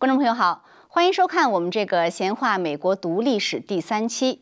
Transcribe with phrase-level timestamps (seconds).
[0.00, 4.40] 观众朋友好，欢迎收看我们这个闲话美国读历史第三期。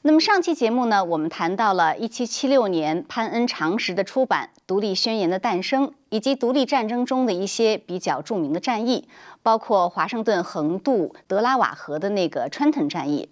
[0.00, 9.06] 那么上期节目呢，我们谈到了1776年潘恩常识的出版《独立宣言》的诞生，以及独立战争中的一些比较著名的战役，
[9.42, 13.28] 包括华盛顿横渡德拉瓦河的那个川腾战役。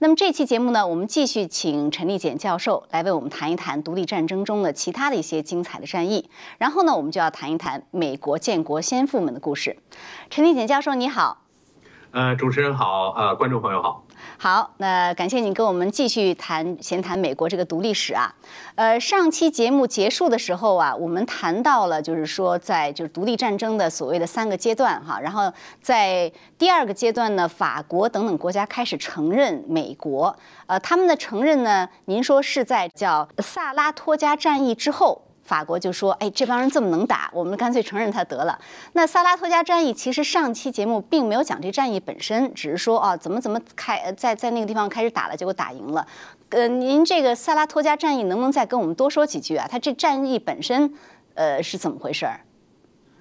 [0.00, 6.30] 那么这期节目呢，我们继续请陈立简教授来为我们谈一谈独立战争中的其他的一些精彩的战役。
[6.56, 9.76] 然后呢，我们就要谈一谈美国建国先父们的故事。
[10.30, 11.42] 陈立简教授，你好。
[12.12, 14.04] 呃，主持人好，呃，观众朋友好。
[14.36, 18.34] 好，那感谢您跟我们继续谈闲谈美国这个独立史啊。
[18.74, 35.27] 呃，上期节目结束的时候啊，我们谈到了就是说在就是独立战争的所谓的三个阶段哈，然后在第二个阶段呢，法国等等国家开始承认美国，呃，他们的承认呢，您说是在叫萨拉托加战役之后。
[35.48, 38.58] 法国就说：“哎，这帮人这么能打，我们干脆承认他得了。”
[38.92, 46.06] 那萨拉托加战役其实上期节目并没有讲这战役本身，只是说啊，怎么怎么开在在那个地方开始打了，结果打赢了。
[46.50, 49.66] 呃，您这个萨拉托加战役能不能再跟我们多说几句啊？
[49.70, 50.92] 他这战役本身，
[51.34, 52.26] 呃，是怎么回事？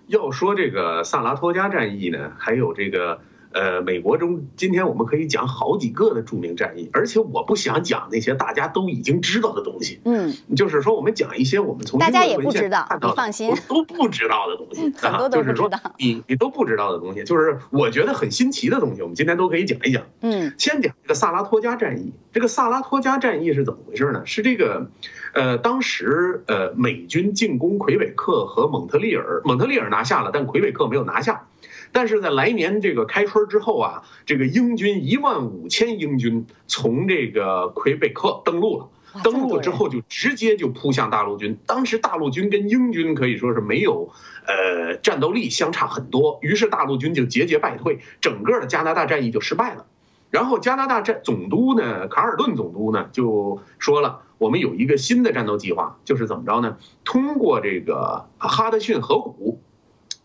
[0.07, 3.21] 要说这个萨拉托加战役呢，还有这个。
[3.57, 9.99] 呃，美国中今天我们可以讲好几个的著名战役，而且我不想讲那些大家都已经知道的东西。
[10.05, 15.79] 嗯，就是说我们讲一些我们从大家也不知道，你放心，都不知道的东西，很多都不知道。
[15.97, 20.03] 你你都不知道的东西，就是我觉得很新奇的东西，我们今天都可以讲一讲。
[20.21, 22.13] 嗯，先讲这个萨拉托加战役。
[22.31, 24.21] 这个萨拉托加战役是怎么回事呢？
[24.25, 24.91] 是这个，
[25.33, 31.47] 呃，当时呃美军进攻魁北克和蒙特利尔，蒙特利尔拿下了，但魁北克没有拿下。
[31.91, 38.89] 但是在来年这个开春之后啊，这个英军一万五千英军从这个魁北克登陆了。
[39.23, 41.57] 登陆之后就直接就扑向大陆军。
[41.65, 44.11] 当时大陆军跟英军可以说是没有，
[44.45, 46.37] 呃，战斗力相差很多。
[46.43, 49.87] 于是大陆军就节节败退，整个的加拿大战役就失败了。
[50.29, 56.77] 然后加拿大战总督呢，卡尔顿总督呢就说了，我们有一个新的战斗计划，就是怎么着呢？
[57.03, 59.59] 通过这个哈德逊河谷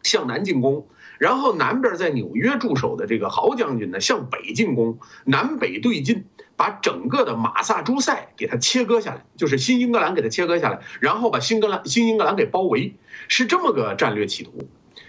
[0.02, 0.86] 向南进攻。
[1.22, 6.24] 然后南边在纽约驻守的这个豪将军呢，向北进攻，南北对进，
[6.56, 12.96] 把整个的马萨诸塞给它切割下来，就是新英格兰给它切割下来，然后把新格兰新英格兰给包围，
[13.28, 14.66] 是这么个战略企图。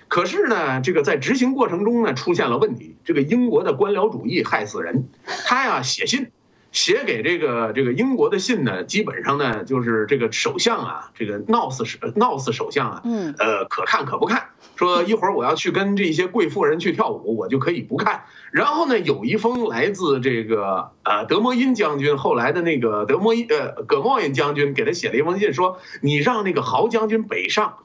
[0.07, 2.95] 可是呢，这个在执行过程中呢，出现了问题。
[3.03, 5.09] 这个英国的官僚主义害死人，
[5.47, 6.27] 他呀写信。
[6.73, 14.49] 写给这个这个英国的信呢，基本上呢就是这个首相啊，这个闹死首闹死首相啊，嗯，呃，可看可不看。
[14.75, 18.23] 说一会儿我要去跟这些贵妇人去跳舞，我就可以不看。
[18.51, 27.77] 然后呢，有一封来自这个呃德摩因将军后来的那个德摩因呃葛莫因将军给他写了一封信，说你让那个豪将军北上。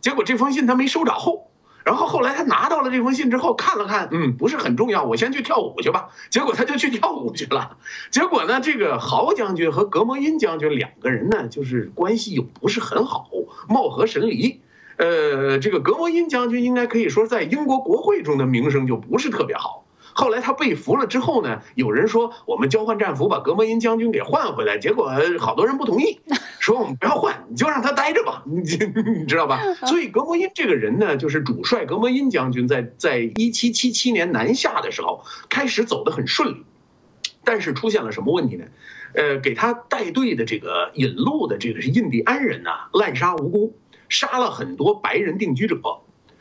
[0.00, 1.50] 结果这封信他没收着后。
[1.86, 6.08] 然后后来他拿到了这封信之后，看了看，嗯，不是很重要，我先去跳舞去吧。
[6.30, 7.76] 结果他就去跳舞去了。
[8.10, 13.30] 结果呢，这个豪将军和格摩因将军两个人呢，就是关系又不是很好，
[13.68, 14.60] 貌合神离。
[14.96, 19.84] 呃，这个格摩因将军应该可以说在英国国会中的名声就不是特别好。
[20.12, 26.18] 后来他被俘了之后呢，有人说我们交换战俘把格莫因将军给换回来，结果好多人不同意，
[26.66, 28.56] 说我们不要换，你就让他待着吧，你
[29.20, 29.62] 你知道吧？
[29.86, 36.64] 所以格莫因这个人呢，就是主帅格莫因将军在在一七七七年南下的时候开始走得很顺利，
[37.44, 38.64] 但是出现了什么问题呢？
[39.14, 43.76] 呃，给他带队的这个引路的这个是印第安人呐，滥杀无辜，
[44.08, 45.80] 杀了很多白人定居者。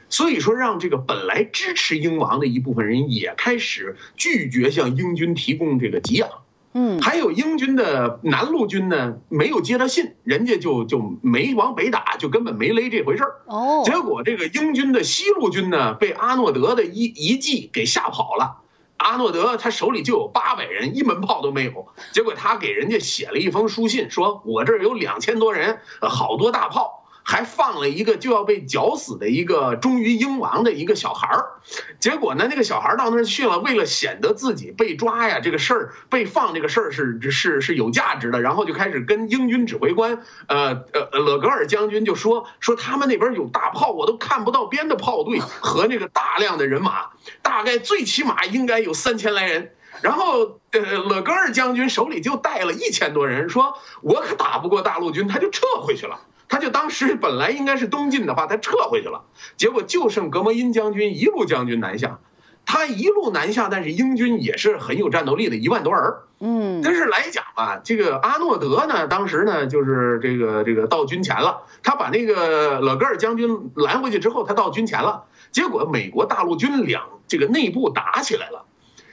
[0.09, 6.29] 所以说，让这个本来支持英王的一部分人也开始拒绝向英军提供这个给养。
[6.77, 13.35] 嗯，还有英军的南路军呢，没有接到信，人家就就没往北打，就根本没勒这回事儿。
[13.45, 18.57] 哦，结果这个英军的西路军呢，被阿诺德的一一计给吓跑了。
[18.97, 21.87] 阿诺德他手里就有八百人，一门炮都没有。
[22.11, 27.04] 结果他给人家写了一封书信，说我这儿有两千多人，好多大炮。
[27.27, 31.53] 还放了一个就要被绞死的一个忠于英王的一个小孩儿，
[31.99, 47.07] 结果呢，那个小孩到那儿去了，为了显得自己被抓呀，这个事儿被放这个事儿是是是有价值的，然后就开始跟英军指挥官，呃呃勒格尔将军就说说他们那边有大炮，我都看不到边的炮队 和那个大量的人马，
[47.41, 49.71] 大概最起码应该有三千来人，
[50.01, 56.19] 然后呃勒格尔将军手里就带了一千多人，说我可打不过大陆军，他就撤回去了。
[56.47, 59.23] 他就当时本来应该是东进的话，他撤回去了，
[59.57, 62.19] 结果就剩格摩因将军一路将军南下，
[62.65, 66.01] 他一路南下，但是英军也是很有战斗力的，一万多人。
[66.39, 78.65] 嗯，但是来讲啊，这个阿诺德呢，当时呢就是这个这个到军前了，他把那个勒格尔将军拦回去之后，他到军前了，结果美国大陆军两这个内部打起来了，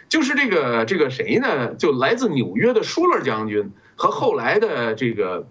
[0.08, 1.74] 就是这个这个谁呢？
[1.74, 5.46] 就来自纽约的舒勒将军和后来的这个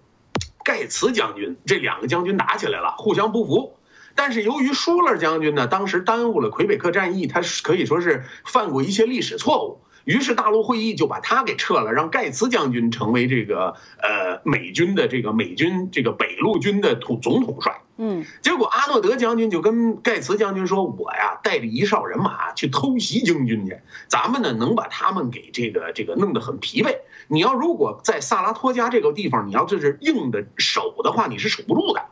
[0.64, 3.76] 盖茨将军这两个将军打起来了，互相不服。
[4.14, 17.81] 但是由于舒勒将军呢，当时耽误了魁北克战役，他可以说是犯过一些历史错误，于是大陆会议就把他给撤了，让盖茨将军成为这个呃美军的这个美军这个北路军的统总统帅。
[18.04, 23.78] 嗯，结果阿诺德将军就跟盖茨将军说：“我呀带着一哨人马去偷袭英军去，
[24.08, 26.96] 咱们呢能把他们给这个这个弄得很疲惫。
[27.28, 32.06] 你要如果在萨拉托加这个地方，你要这是硬的守的话，你是守不住的。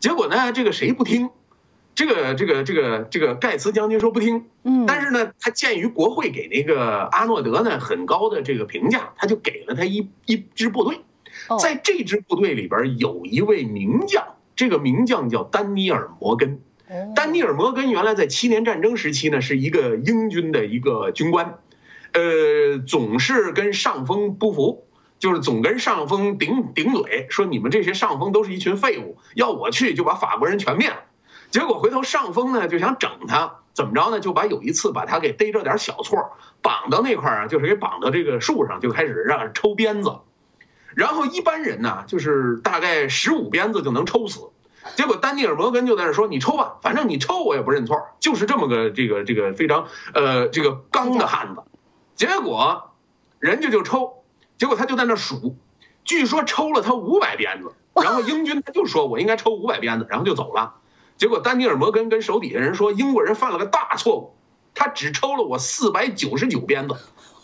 [0.00, 1.28] 结果呢，这个谁不听？”
[1.94, 11.02] 这个这个这个这个盖茨将军说不听，嗯，但是呢，他鉴于国会给那个阿诺德呢很高的这个评价，他就给了他一一支部队，
[11.60, 16.60] 在这支部队里边有一位名将，这个名将叫丹尼尔·摩根。
[17.16, 21.58] 丹尼尔·摩根原来在七年战争时期呢是一个英军的一个军官，
[22.12, 24.86] 呃，总是跟上峰不服，
[25.18, 30.96] 就是总跟上峰顶顶嘴，说你们这些上峰都是一群废物，要我去就把法国人全灭了。
[31.50, 34.20] 结果回头上峰呢就想整他，怎么着呢？
[34.20, 40.12] 就把有一次把他给逮着点小错，绑到那块儿啊，就是给绑到这个树上，就开始让抽鞭子。
[40.94, 44.50] 然后一般人呢，就是大概十五鞭子就能抽死。
[44.96, 51.62] 结果丹尼尔·摩根就在那说：“你抽吧，反正你抽我也不认错，就是这么个这个这个非常呃这个刚的汉子。”
[52.14, 52.92] 结果
[53.38, 54.24] 人家就抽，
[54.58, 55.56] 结果他就在那数，
[56.04, 57.72] 据说抽了他五百鞭子。
[57.94, 60.74] 然后英军他就说：“我应该抽五百鞭子。”然后就走了。
[61.16, 64.36] 结果丹尼尔·摩根跟手底下人说，英国人犯了个大错误，
[64.74, 66.96] 他只抽了我四百九十九鞭子，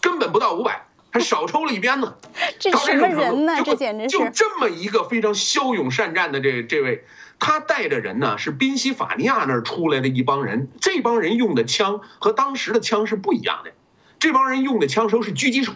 [0.02, 2.14] 根本不到五百，还少抽了一鞭子。
[2.58, 3.54] 这什么人呢？
[3.64, 7.04] 这简直是就这么一个非常骁勇善战的这这位，
[7.38, 13.72] 他带着人呢是宾夕法尼亚那儿出来的一帮人，这帮人用的枪和当时的枪是不一样的，
[14.18, 15.74] 这帮人用的枪都是狙击手。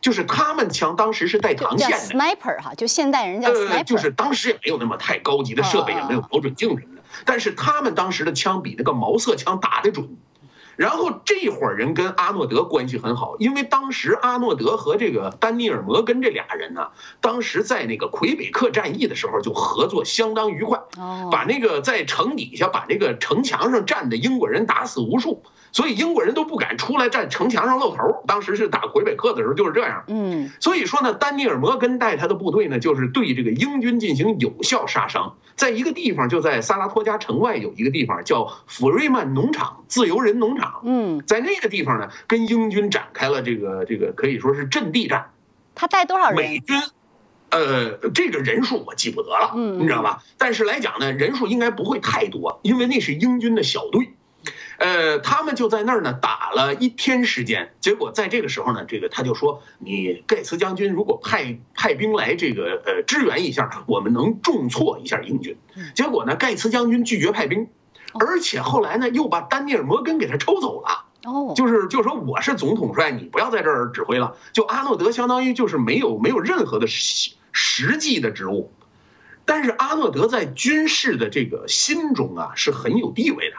[0.00, 7.02] 就是他们枪当时是带膛线的，sniper 哈，就现代人叫 sniper，就是当时也没有那么太高级的设备，也没有瞄准镜什么的。
[7.24, 10.16] 但是他们当时的枪比那个毛瑟枪打得准。
[10.78, 16.90] 然后这伙人跟阿诺德关系很好，因为当时阿诺德和这个丹尼尔·摩根这俩人呢，
[17.20, 20.80] 当时在那个魁北克战役的时候就合作相当愉快，
[21.32, 25.42] 把那个在城底下把那个城墙上站的英国人打死无数。
[25.72, 28.22] 所以英国人都不敢出来站城墙上露头。
[28.26, 30.04] 当时是打魁北克的时候就是这样。
[30.08, 35.36] 嗯，所以说呢，丹尼尔·摩根带他的部队呢，就是对这个英军进行有效杀伤。
[35.56, 40.80] 在一个地方，就在萨拉托加城外有一个地方叫弗瑞曼农场，自由人农场。
[40.84, 45.30] 嗯，在那个地方呢，跟英军展开了这个这个可以说是阵地战。
[45.74, 46.36] 他带多少人？
[46.36, 46.80] 美军，
[47.50, 50.22] 呃，这个人数我记不得了，嗯，你知道吧？
[50.36, 54.10] 但是来讲呢，人数应该不会太多，因为那是英军的小队。
[54.78, 57.74] 呃，他们就在那儿呢，打了一天时间。
[57.80, 65.56] 结果在这个时候呢，这个他就说：“你盖茨将军如果派派兵来这个呃支援一下，我们能重挫一下英军。”
[65.96, 67.66] 结果呢，盖茨将军拒绝派兵，
[68.20, 71.06] 而且后来呢，又把丹尼尔·摩根给他抽走了。
[71.24, 74.36] 哦，就是就说我是总统帅，你不要在这儿指挥了。
[74.52, 78.70] 就阿诺德相当于就是没有没有任何的实实际的职务，
[79.44, 83.56] 但是阿诺德在军事的这个心中啊是很有地位的。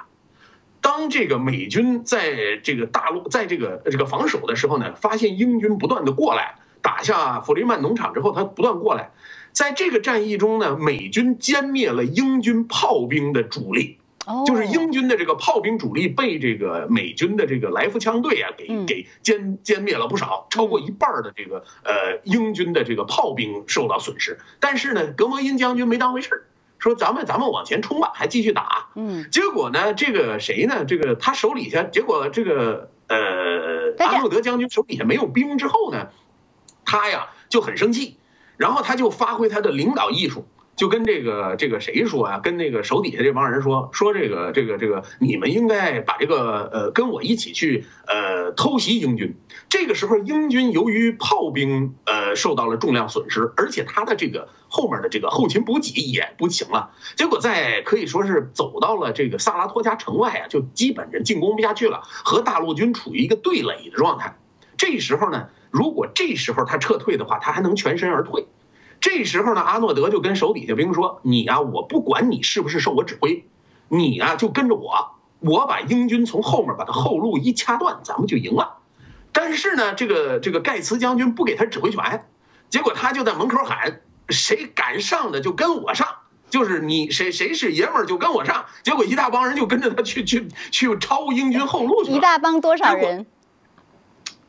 [0.90, 9.12] 当这个美军在这个大陆在这个这个防守的时候呢，发现英军不断的过来打下弗雷曼农场之后，他不断过来，
[9.52, 14.00] 在这个战役中呢，美军歼灭了英军炮兵的主力，
[14.48, 26.44] 就是英军的这个炮兵主力被这个美军的这个来福枪队啊给给歼歼灭了不少，超过一半的这个呃英军的这个炮兵受到损失，但是呢，格莫因将军没当回事儿。
[26.80, 28.88] 说咱们咱们往前冲吧，还继续打。
[28.96, 30.86] 嗯，结果呢，这个谁呢？
[30.86, 36.08] 这个他手底下，结果这个呃阿诺德将军手底下没有兵之后呢，
[36.86, 38.18] 他呀就很生气，
[38.58, 40.48] 然后他就发挥他的领导艺术。
[40.80, 42.40] 就跟这个这个谁说啊？
[42.40, 49.36] 跟那个手底下这帮人说说这个这个这个，你们应该把这个呃跟我一起去呃偷袭英军。
[49.68, 56.92] 这个时候，英军由于炮兵呃受到了重量损失，而且他的这个后面的这个后勤补给也不行了。
[57.18, 64.38] 结果在可以说是走到了这个萨拉托加城外啊，就基本上进攻不下去了，和大陆军处于一个对垒的状态。
[64.78, 68.48] 这时候呢，如果这时候他撤退的话，他还能全身而退。
[69.02, 73.46] 这时候呢，阿诺德就跟手底下兵说：“你呀，我不管你是不是受我指挥，
[73.88, 78.78] 你呀就跟着我，我把英军从后面把他后路一掐断，咱们就赢了。
[79.32, 82.26] 但是呢，这个这个盖茨将军不给他指挥权，
[82.70, 86.08] 结果他就在门口喊：“谁敢上的就跟我上，
[86.50, 92.18] 就是你谁谁是爷们儿就跟我上。”结果一大帮人就跟着他去去去抄英军后路去了。
[92.18, 93.26] 一大帮多少人？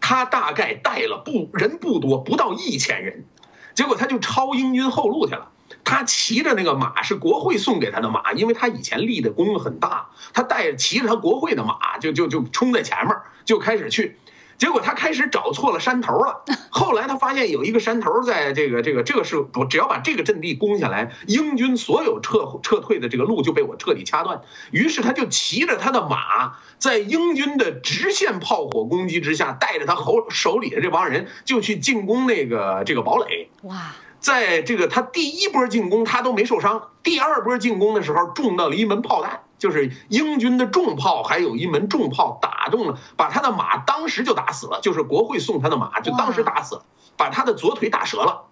[0.00, 3.26] 他大概带了不人不多，不到一千人，
[3.74, 5.50] 结果他就抄英军后路去了。
[5.84, 14.18] 他骑着那个马是国会送给他的马，因为他以前立的功很大，他带着骑着他国会的马就就就冲在前面就开始去。
[14.60, 24.42] 结果他开始找错了山头了， 后来他发现有一个山头在这个这个这个是我只要把这个阵地攻下来，英军所有撤撤退的这个路就被我彻底掐断。
[24.70, 33.48] 于是他就骑着他的马，在英军的直线炮火攻击之下，带着他后手里的这帮人就去进攻那个这个堡垒。
[33.62, 33.94] 哇！
[34.20, 39.40] 在这个他第一波进攻他都没受伤，第二波进攻的时候中到了一门炮弹。
[39.60, 44.80] 就是英军的重炮，还有一门重炮打中了，把他的马当时就打死了。
[44.82, 46.84] 就是国会送他的马，就当时打死了，
[47.16, 48.46] 把他的左腿打折了。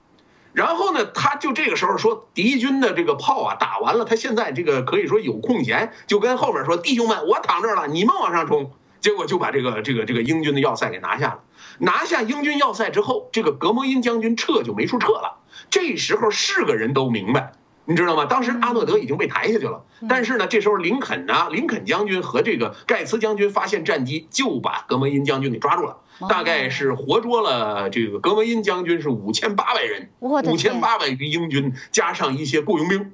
[0.53, 11.41] 然后呢，他就这个时候说，敌军的这个炮啊打完了，他现在这个可以说有空闲，就跟后面说：“弟兄们，我躺这儿了，你们往上冲。”结果就把这个这个这个英军的要塞给拿下了。
[11.79, 15.39] 拿下英军要塞之后，这个格摩因将军撤就没处撤了。
[15.71, 17.53] 这时候是个人都明白。
[17.89, 18.27] 你知道吗？
[18.27, 25.97] 当时阿诺德已经被抬下去了，但是呢，这时候林肯呢，林肯将军和这个盖茨将军发现战机，就把格梅因将军给抓住了，
[26.29, 33.13] 大概是活捉了这个格梅因将军是五千八百人，五千八百余英军加上一些雇佣兵，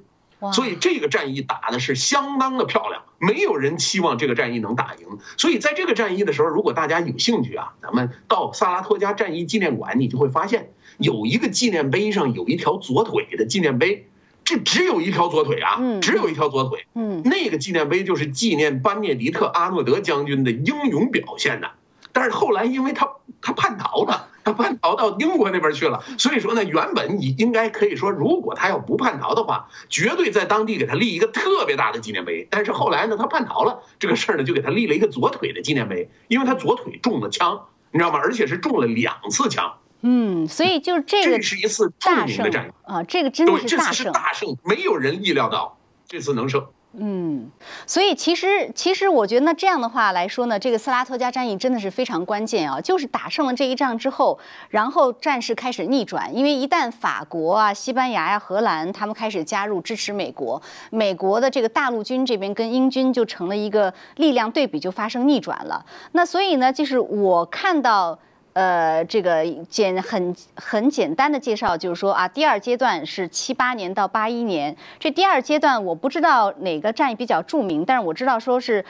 [0.51, 5.07] 所以这个战役打的是相当的漂亮，没有人期望这个战役能打赢。
[5.37, 14.09] 所以在这个战役的时候，如果大家有兴趣啊，咱们到萨拉托加战役纪念馆，你就会发现有一个纪念碑上有一条左腿的纪念碑。
[14.45, 16.85] 这只有一条左腿啊，只有一条左腿。
[16.93, 21.71] 嗯，那个纪念碑就是纪念班涅迪特·阿诺德将军的英勇表现的。
[22.13, 23.09] 但是后来因为他
[23.41, 26.01] 他叛逃了，他叛逃到英国那边去了。
[26.17, 32.47] 所以说呢，原本你应该可以说，如果他要不叛逃的话，绝对在当地给他立一个特别大的纪念碑。
[32.49, 38.19] 但是后来呢，他叛逃了，这个事儿呢就给他立了一个左腿的纪念碑，因为他左腿中了枪，你知道吗？
[38.19, 39.73] 而且是中了两次枪。
[40.07, 45.75] 嗯，所以就是这个，这是一次著名的战役啊，这个真的是大胜，大胜，没有人意料到
[46.07, 46.63] 这次能胜。
[46.97, 47.49] 嗯，
[47.87, 54.37] 所以其实其实我觉得那这样的话来说呢，这个斯拉托加战役真的是非常关键啊，就是打胜了这一仗之后，
[54.69, 65.83] 然后战事开始逆转，因为一旦法国啊、西班牙呀、荷兰他们开始加入支持美国，美国的这个大陆军这边跟英军就成了一个力量对比，就发生逆转了。
[66.11, 68.19] 那所以呢，就是我看到。
[68.55, 74.73] 呃，这个简很很简单的介绍，就是说啊，第二阶段是七八年到八一年。
[74.97, 78.85] 这第二阶段我不知道哪个战役比较著名，但是我知道说是，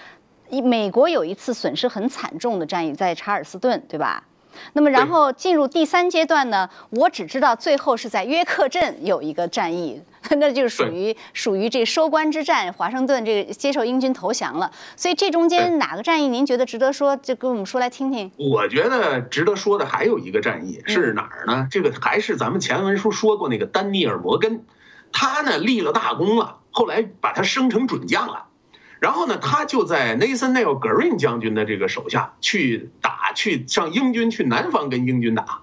[0.63, 4.23] 美国有一次损失很惨重的战役在查尔斯顿，对吧？
[4.73, 6.69] 那么，然后进入第三阶段呢？
[6.89, 14.71] 我只知道最后是在约克镇有一个战役，那就是属于属于这收官之战，华盛顿这个接受英军投降了。
[14.95, 17.15] 所以这中间哪个战役您觉得值得说？
[17.17, 18.31] 就跟我们说来听听。
[18.37, 21.67] 我觉得值得说的还有一个战役是哪儿呢？
[21.71, 24.65] 这个还是咱们前文书说过那个丹尼尔·摩根，
[25.11, 28.45] 他呢立了大功了，后来把他升成准将了。
[28.99, 35.61] 然后呢，他就在 Nathaniel Greene 将军的这个手下去打，去上英军去南方跟英军打。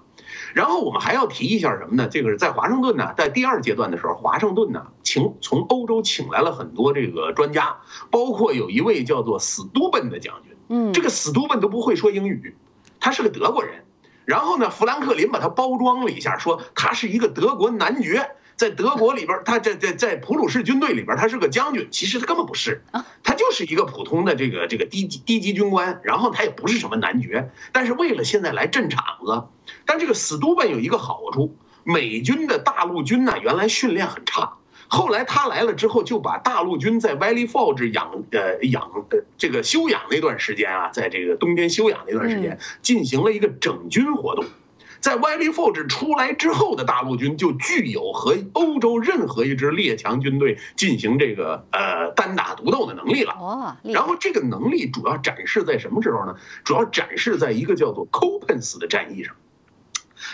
[0.53, 2.07] 然后我们还要提一下什么呢？
[2.07, 7.77] 这个是在华盛顿呢，在第二阶段的时候，华盛顿呢请从欧洲请来了很多这个专家，
[8.11, 10.55] 包括有一位叫做史都本的将军。
[10.69, 12.55] 嗯，这个史都本都不会说英语，
[12.99, 13.83] 他是个德国人。
[14.25, 18.35] 然后呢，富兰克林把他包装了一下，说他是一个德国男爵。
[18.63, 21.89] 在德国里边，他在在在普鲁士军队里边，他是个将军。
[21.91, 22.81] 其实他根本不是，
[23.21, 25.99] 他就是一个普通的这个这个低级低级军官。
[26.01, 29.43] 然后他也不是什么男爵，但是为了现在来镇场子。
[29.85, 34.53] 但这个史都本有一个好处，美军的大陆军呢原来训练很差，
[34.87, 44.45] 后来他来了之后，就把大陆军在 Valley Forge 养呃养呃这个休养那段时间啊，在这个冬天休养那段时间，进行了一个整军活动。
[45.03, 53.33] 在 w i l l y Forge 出来之后的大陆军就具有和欧洲任何一支列强军队进行这个呃单打独斗的能力了。
[53.33, 56.37] 哦，然后这个能力主要展示在什么时候呢？
[56.63, 59.35] 主要展示在一个叫做 Coppens 的战役上。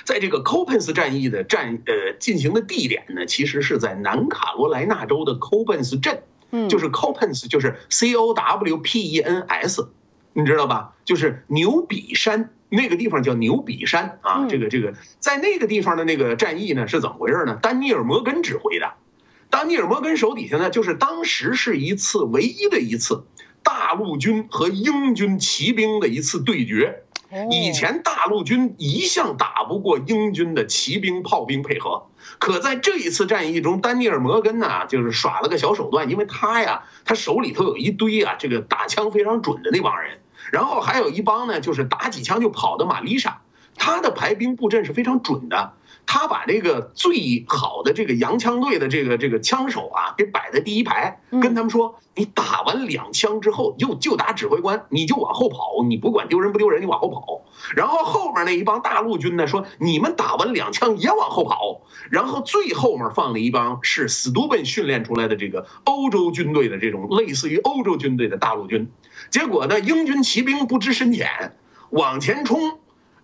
[0.05, 6.21] 在这个 Coppens 战役的战呃进行的地点呢，其实是在南卡罗来纳州的 Coppens 镇，
[6.51, 9.89] 嗯，就是 Coppens 就是 C O W P E N S，
[10.33, 10.93] 你知道吧？
[11.05, 12.51] 就是牛比山。
[12.69, 17.57] 那个地方叫牛比山啊，这个这个，在那个地方的那个战役呢是怎么回事呢？
[17.61, 18.93] 丹尼尔·摩根指挥的，
[19.49, 23.25] 丹尼尔·摩根手底下呢，就是当时是一次唯一的一次
[23.63, 27.05] 大大陆军和英军骑兵的一次对决。
[27.49, 32.05] 以前大陆军一向打不过英军的骑兵炮兵配合，
[32.37, 40.19] 可在这一次战役中，丹尼尔·摩根呢，就是耍了个小手段，因为他呀，他手里头有一堆啊，这个打枪非常准的那帮人，
[40.51, 43.41] 然后还有一帮呢，就是打几枪就跑的玛丽莎，
[43.75, 45.73] 她的排兵布阵是非常准的。
[46.11, 57.43] 他把这个最好的这个洋枪队的这个这个枪手啊，给摆在第一排，跟他们说：“你打完两枪之后，就就打指挥官，你就往后跑，你不管丢人不丢人，你往后跑。”
[57.77, 68.91] 然后后面那一帮大陆军呢，说：“你们打完两枪也往后跑。”然后最后面放了一帮是斯图本训练出来的这个欧洲军队的这种类似于欧洲军队的大陆军。
[69.29, 71.55] 结果呢，英军骑兵不知深浅，
[71.91, 72.78] 往前冲。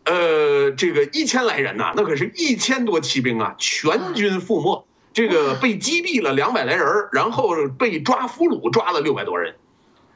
[0.06, 4.86] 呃，这个一千来人呐，那可是一千多骑兵啊，全军覆没。
[5.14, 9.56] 这个被击毙了两百来人，然后被抓俘虏抓了六百多人。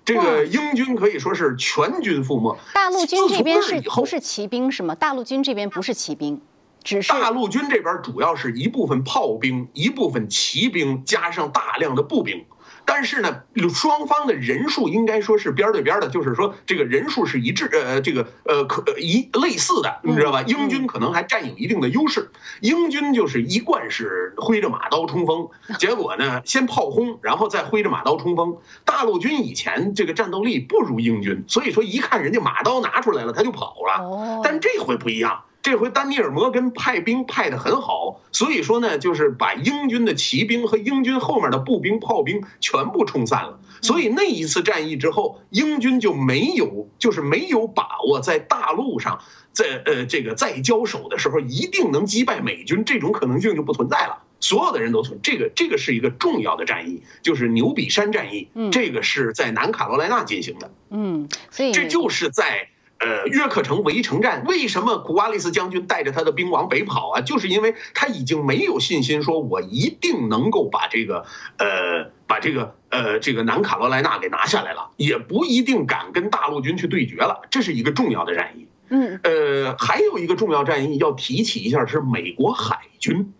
[0.06, 2.58] 这个英军可以说是全军覆没。
[2.74, 4.96] 大陆军这边是不是骑兵是吗？
[4.96, 6.42] 大陆军这边不是骑兵，
[6.84, 12.46] 只是大陆军这边主要是一部分炮兵，一部分骑兵，加上大量的步兵。
[12.92, 20.42] 但是呢，双方的人数应该说是边对边的，就是说这个人数是一致，呃，这个呃可一类似的，你知道吧？
[20.42, 22.32] 英军可能还占有一定的优势。
[22.62, 28.58] 英军就是一贯是挥着马刀冲锋， 结果呢，先炮轰，然后再挥着马刀冲锋。
[28.86, 34.42] 大陆军以前这个战斗力不如英军，所以说一看人家马刀拿出来了，他就跑了。
[34.44, 35.44] 但这回不一样。
[35.70, 43.60] 这回丹尼尔·摩根派兵派得很好，所以说呢，就是把英军的骑兵和英军后面的步兵、炮兵全部冲散了。
[43.84, 49.22] 所以那一次战役之后，英军就没有，就是没有把握在大陆上，
[49.54, 54.24] 在呃这个再交手的时候一定能击败美军，这种可能性就不存在了。
[54.40, 58.50] 所有的人都存这个，这个是一个重要的战役，就是牛比山战役。
[58.72, 60.72] 这个是在南卡罗来纳进行的。
[60.90, 62.70] 嗯，所以这就是在。
[63.00, 67.22] 呃，约克城围城战，为什么古瓦利斯将军带着他的兵往北跑啊？
[67.22, 71.26] 就是因为他已经没有信心，说我一定能够把这个，
[71.58, 77.48] 呃，把这个，呃，这个南卡罗来纳给拿下来了，也不一定敢跟大陆军去对决了。
[77.50, 78.68] 这是一个重要的战役。
[78.90, 83.34] 嗯，呃，还有一个重要战役要提起一下，是美国海军。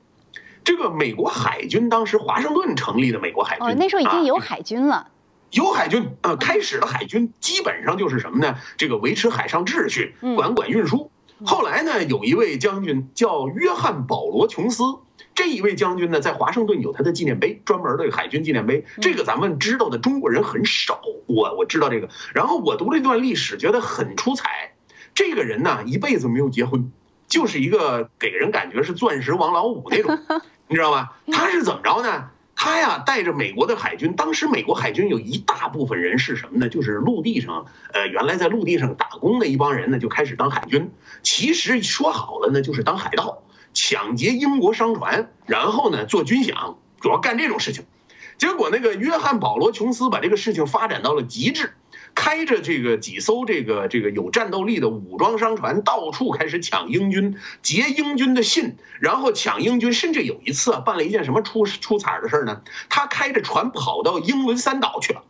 [0.64, 5.08] 这个美国海军当时华盛顿成立的美国海军，哦，那时候已经有海军了。
[5.52, 8.58] 有海军，呃，开始的海军基本上就是什么呢？
[8.78, 11.12] 这个维持海上秩序，管管运输。
[11.46, 14.84] 后来呢，有一位将军叫约翰保罗琼斯，
[15.34, 18.86] 这一位将军呢，在华盛顿有他的纪念碑，专门的海军纪念碑。
[19.02, 22.10] 这个咱们知道的中国人很少，我我知道这个。
[22.34, 24.74] 然后我读了一段历史，觉得很出彩。
[25.16, 26.92] 这个人呢，一辈子没有结婚，
[27.28, 30.20] 就是一个给人感觉是钻石王老五那种，
[30.68, 31.18] 你知道吧？
[31.32, 32.30] 他是怎么着呢？
[32.62, 36.68] 他呀，带着美国的海军，当时美国海军有一大部分人是什么呢？
[36.68, 40.92] 就是陆地上，呃，原来在陆地上打工的一帮人呢，就开始当海军。
[41.24, 43.44] 其实说好了呢，就是当海盗，
[43.74, 47.86] 抢劫英国商船，然后呢做军饷，主要干这种事情。
[48.38, 51.72] 结果那个约翰保罗琼斯把这个事情发展到了极致。
[52.16, 59.94] 开着这个几艘这个这个有战斗力的武装商船，到处开始抢英军，劫英军的信，然后抢英军。
[59.94, 62.62] 甚至有一次啊，办了一件什么出出彩的事呢？
[62.90, 65.24] 他开着船跑到英伦三岛去了。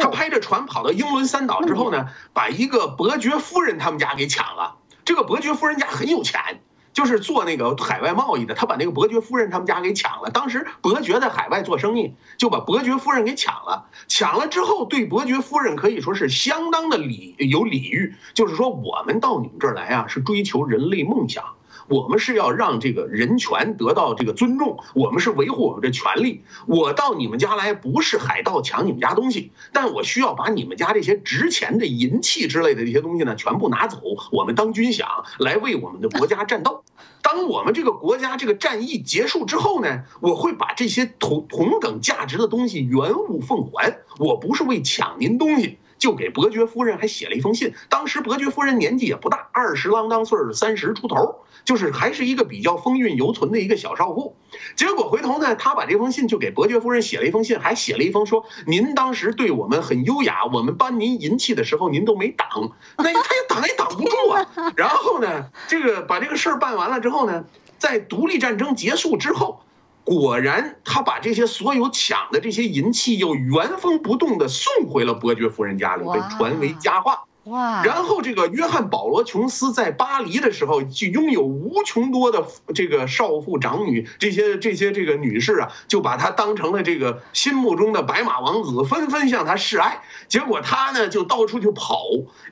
[0.00, 4.76] 他拍着船跑到英伦三岛之后呢，把一个伯爵夫人他们家给抢了。
[5.04, 6.60] 这个伯爵夫人家很有钱。
[6.96, 10.30] 就是做那个海外贸易的，他把那个伯爵夫人他们家给抢了。
[10.30, 13.90] 当时伯爵在海外做生意，就把伯爵夫人给抢了。
[14.08, 21.44] 抢了之后，对伯爵夫人可以说是相当的礼有礼遇，就是说我们到你们这儿来啊，是追求人类梦想。
[21.88, 26.42] 我们是要让这个人权得到这个尊重，我们是维护我们的权利。
[26.66, 34.00] 我到你们家来不是海盗抢你们家东西，但我需要把你们家这些值钱的银器之类的这些东西呢全部拿走，
[34.32, 35.04] 我们当军饷
[35.38, 36.82] 来为我们的国家战斗。
[37.22, 43.98] 当我们这个国家这个战役结束之后呢，我会把这些同同等价值的东西原物奉还。
[44.18, 45.78] 我不是为抢您东西。
[45.98, 47.74] 就给伯爵夫人还写了一封信。
[47.88, 54.36] 当时伯爵夫人年纪也不大，二十啷当岁儿，三十出头，就是还是一个比较风韵犹存的一个小少妇。
[54.74, 62.48] 结果回头呢，他把这封信就给伯爵夫人写了一封信，还写了一封说：“您当时对我们很优雅，我们搬您银器的时候您都没挡，
[62.96, 64.46] 那他也挡也挡不住啊。
[64.76, 67.44] ”然后呢，这个把这个事儿办完了之后呢，
[67.78, 69.62] 在独立战争结束之后。
[70.06, 77.24] 果然，他把这些所有抢的这些银器又原封不动的送回了伯爵夫人家里，被传为佳话。
[77.46, 77.82] 哇！
[77.84, 90.00] 然后这个约翰保罗琼斯在巴黎的时候，就拥有无穷多的这个少妇长女，这些这些这个女士啊，就把他当成了这个心目中的白马王子，纷纷向他示爱。
[90.26, 92.02] 结果他呢就到处就跑，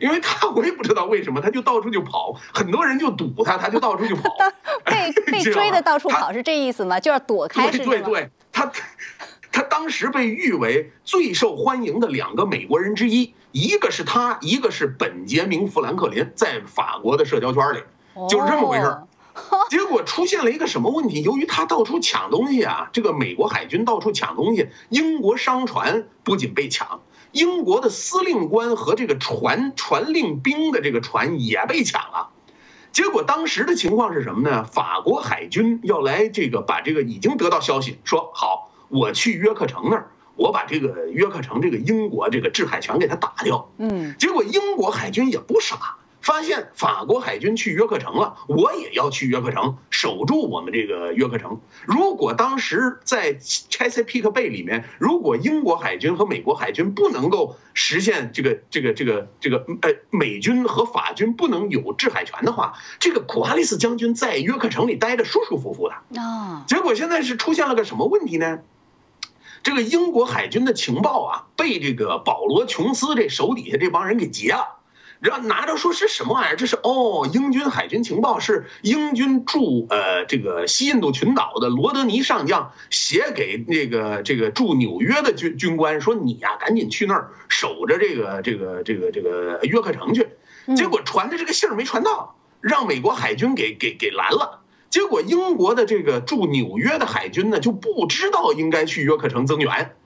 [0.01, 4.37] 因为他我也不知道为什么，他就到处就跑，很多人就堵他，他就到处就跑。
[4.85, 7.01] 被被 追的到处跑是这意思吗？
[7.01, 7.85] 就要躲开是吗？
[7.85, 8.71] 对对，他。
[9.55, 17.79] 他当时被誉为最受欢迎的两个美国人之一，一个是他，一个是本杰明·富兰克林，在法国的社交圈里，
[18.29, 19.07] 就是这么回事儿。
[19.71, 21.23] 结果出现了一个什么问题？
[21.23, 32.31] 由于他到处抢东西啊，这个美国海军到处抢东西，英国商船不仅被抢，英国的司令官和这个船传令兵的这个船也被抢了。
[32.91, 34.65] 结果当时的情况是什么呢？
[34.65, 38.73] 法国海军要来这个把这个已经得到消息，说好。
[38.89, 43.71] 我去约克城那儿，我把这个约克城这个英国这个制海权给他打掉。
[43.79, 51.61] 嗯，结果英国海军也不傻，发现法国海军去约克城了，我也要去约克城守住我们这个约克城。
[51.85, 66.21] 如果当时在 Chesapeake Bay 里面，如果英国海军和美国海军不能够实现这个这个这个这个呃美军和法军不能有制海权的话，这个库哈利斯将军在约克城里待着舒舒服服的。
[66.21, 68.61] 啊，结果现在是出现了个什么问题呢？
[69.65, 74.77] 这个英国海军的情报啊，被这个保罗·琼斯这手底下这帮人给截了，
[75.21, 76.57] 然后拿着说是什么玩意儿？
[76.57, 90.29] 这是哦，英军海军情报是英军驻呃这个西印度群岛的罗德尼上将写给那个这个驻纽约的军军官说你呀赶紧去那儿守着这个这个这个这个约克城去，
[90.77, 94.61] 结果传的这个信儿没传到，让美国海军给给给拦了。
[94.91, 99.97] 结果，英国的这个驻纽约的海军呢，就不知道应该去约克城增援，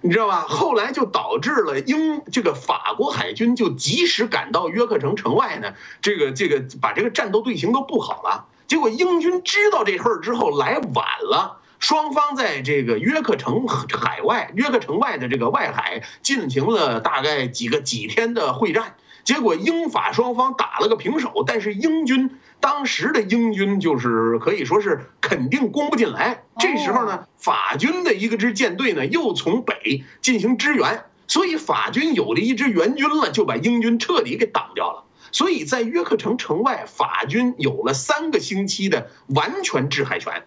[0.00, 0.46] 你知道吧？
[0.48, 8.46] 后来就导致了英这个法国海军就及时赶到约克城城外呢，这个这个把这个战斗队形都布好了。
[8.66, 18.94] 结果英军知道这事儿之后来晚了，双方在这个约克城海外、约克城外的这个外海进行了大概几个几天的会战。
[19.22, 26.44] 结果英法双方打了个平手，但是英军当时的英军就是可以说是肯定攻不进来。
[26.58, 35.04] 这时候呢，法军的一个支舰队呢又从北进行支援，所以法军有了一支援军了，就把英军彻底给挡掉了。
[35.30, 40.44] 所以在约克城城外，法军有了三个星期的完全制海权。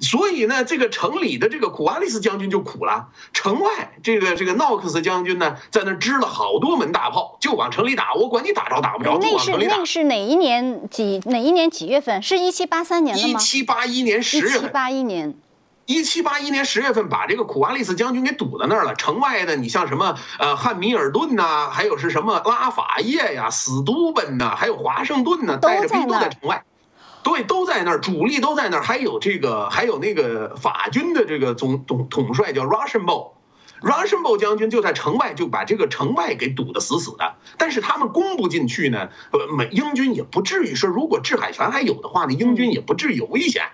[0.00, 3.08] 所以呢，这个城里的这个苦阿利斯将军就苦了。
[3.32, 8.14] 城外这个这个闹克斯将军呢，在那支了好多门大炮，就往城里打。
[8.14, 9.76] 我管你打着打不着，就往城里打。
[9.76, 12.22] 那是那是哪一年几哪一年几月份？
[12.22, 13.28] 是一七八三年的吗？
[13.28, 14.54] 一七八一年十月份。
[14.54, 15.34] 一七八一年，
[15.86, 18.94] 一七八一年十月份把这个苦阿利斯将军给堵在那儿了。
[18.94, 26.64] 城外的你像什么呃汉密尔顿呐，还有是什么拉法叶呀、史都本呐，还有华盛顿呐，带着兵都在城外。
[27.22, 37.34] 对，都在那儿，主力都在那儿，还有这个，还有那个法军的这个总统统帅叫 Rochambeau，Rochambeau 将军就在城外，就把这个城外给堵得死死的。
[37.58, 43.64] 但是他们攻不进去呢，呃，美英军也不至于说，如果制海权还有的话呢，英军也不至于有危险。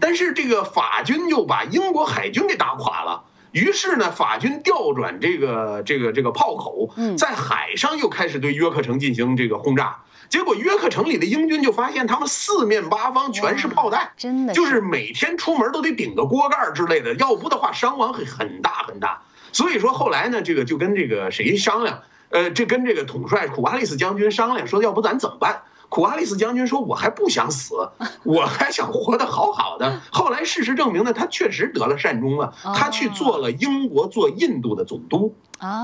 [0.00, 10.02] 但是这个法军又把英国海军给打垮了，于是呢，法军调转这个这个这个炮口，在海上又开始对约克城进行这个轰炸。
[10.28, 19.22] 结果约克城里的英军就发现，他们四面八方全是炮弹，真的就是每天出门都得顶个锅盖之类的，要不的话伤亡会很大很大。
[19.52, 25.62] 所以说后来呢，这个就跟这个谁商量，呃，这跟这个统帅苦阿利斯将军商量，说要不咱怎么办？
[25.88, 27.90] 苦阿利斯将军说：“我还不想死，
[28.24, 35.34] 我还想活得好好的。”后来事实证明呢，他确实得了善终了，他去做了英国做印度的总督。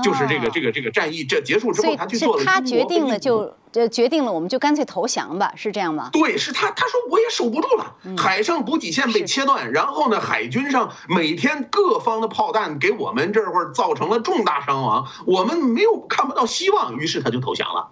[0.01, 2.45] 就是这个这个这个战役这结束之后，他去做了。
[2.45, 6.09] 他决定了就就决定了，我们就干脆投降吧，是这样吗？
[6.13, 17.89] 对，是他他说我也守不住了，海上补给线被切断，然后呢，海军上每天各方的炮弹给我们这会儿造成了重大伤亡，我们没有看不到希望，于是他就投降了，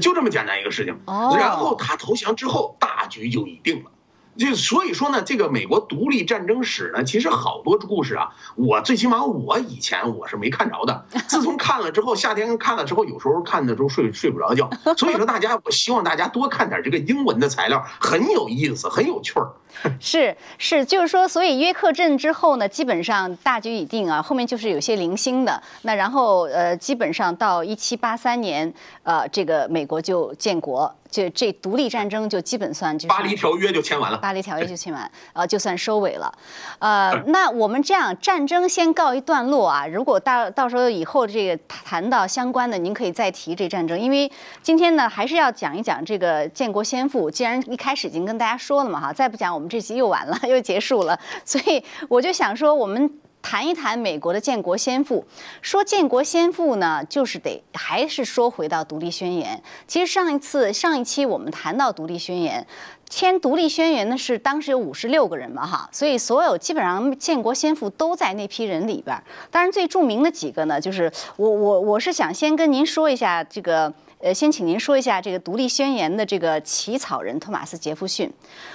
[0.00, 0.98] 就这么简单一个事情。
[1.06, 3.90] 然后他投降之后，大局就已定了。
[4.38, 11.06] 就所以说呢，这个美国独立战争史呢，其实好多故事啊，我最起码我以前我是没看着的。
[11.26, 14.68] 自从看了之后，夏天看了之后，有时候看的时候睡睡不着觉。
[14.96, 19.50] 所以说，大家我希望大家多看点这个英文的材料，很有意思，很有趣儿。
[20.00, 25.62] 是是，就是说，所以约克镇之后呢，基本上大局已定啊，后面就是有些零星的。
[25.82, 28.72] 那然后呃，基本上到一七八三年，
[29.02, 30.94] 呃，这个美国就建国。
[31.10, 36.32] 这这独立战争就基本算就是巴黎条约就签完了，巴黎条约就签完，呃，就算收尾了。
[36.78, 39.86] 呃，那我们这样战争先告一段落啊。
[39.86, 44.30] 如果到到时候以后这个谈到相关的，您可以再提这战争，因为
[44.62, 47.30] 今天呢还是要讲一讲这个建国先父。
[47.30, 51.18] 既然一开始已经跟大家说了嘛，哈，再不讲我们这集又完了， 又结束了。
[51.44, 53.10] 所以我就想说我们。
[53.48, 55.24] 谈一谈美国的建国先父，
[55.62, 59.62] 说建国先父呢，就是得还是说回到独立宣言。
[59.86, 62.66] 其实上一次上一期我们谈到独立宣言，
[63.08, 69.16] 签独立宣言呢是当时有五十六个人嘛哈，所以所有基本上建国先父都在那批人里边。
[69.52, 73.94] 当然最著名的几个呢，就是我我我是想先跟您说一下这个。
[74.18, 78.32] 呃，先请您说一下这个独立宣言的这个起草人托马斯杰弗逊。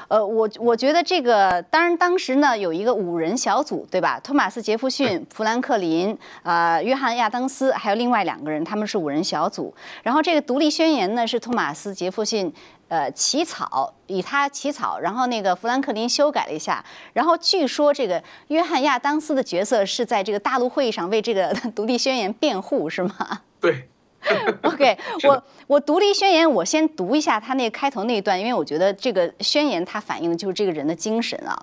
[0.07, 4.19] 呃，我我觉得这个，当然当时呢有一个五人小组，对吧？
[4.19, 9.73] 托马斯杰弗逊、富兰克林、呃，约翰亚当斯，还有另外两个人，他们是五人小组。
[10.03, 12.53] 然后这个独立宣言呢是托马斯杰弗逊
[12.87, 16.85] 呃起草，以他起草，然后那个富兰克林修改了一下。
[17.13, 23.41] 然后据说这个约翰亚当斯的角色是在这个大陆会议上为这个 独立宣言辩护，是吗？
[23.59, 23.87] 对。
[24.61, 31.57] OK，我我独立宣言，我先读一下他那个开头那一段，因为我觉得这个宣言它反映的就是这个人的精神啊。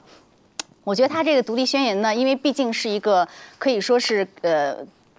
[0.82, 3.26] 我觉得他这个独立宣言呢，因为毕竟是一个
[3.58, 4.76] 可以说是呃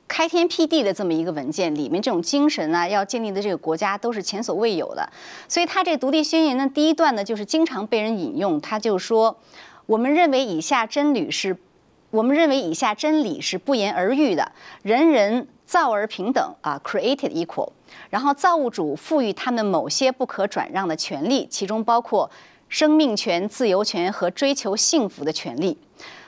[0.08, 5.10] 开天辟地的这么一个文件，里面这种精神啊，要建立的这个国家都是前所未有的。
[5.48, 9.38] 所以他这独立宣言呢，第一段呢就是经常被人引用，他就说，
[9.86, 11.56] 我们认为以下真理是，
[12.10, 15.48] 我们认为以下真理是不言而喻的，人人。
[15.70, 17.70] 造而平等啊，created equal。
[18.10, 22.32] 然后造物主赋予他们某些不可转让的权利，其中包括
[22.68, 25.78] 生命权、自由权和追求幸福的权利。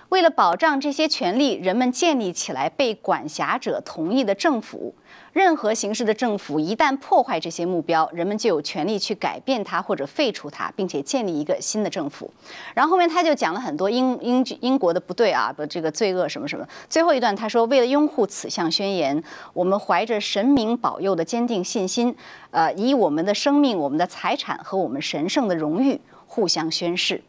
[0.10, 4.94] 为了保障这些权利，人们建立起来被管辖者同意的政府。
[5.34, 12.30] 任何形式的政府一旦破坏这些目标，人们就有权利去改变它或者废除它，并且建立一个新的政府。
[12.74, 16.68] 然后后面他就讲了很多英英英国的不对啊，不这个罪恶什么什么。
[16.90, 22.14] 最后一段他说，为了拥护此项宣言，我们怀着神明保佑的坚定信心，
[22.52, 27.24] 呃，以我们的生命、我们的财产和我们神圣的荣誉互相宣誓。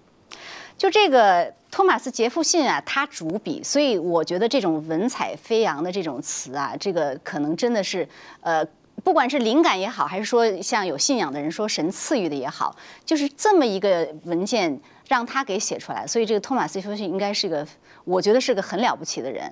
[0.76, 8.06] 就这个托马斯·杰弗逊啊，他主笔，所以我觉得这种文采飞扬的这种词啊，这个可能真的是，
[8.42, 8.62] 呃，
[9.02, 17.66] 不管是灵感也好，还是说像有信仰的人说神赐予的也好，就是这么一个文件让他给写出来，所以这个托马斯·杰弗逊应该是个，
[18.04, 19.50] 我觉得是个很了不起的人。